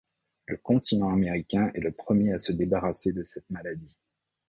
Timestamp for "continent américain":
0.57-1.69